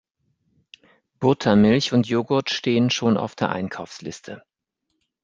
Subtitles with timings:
[1.19, 4.41] Buttermilch und Jogurt stehen schon auf der Einkaufsliste.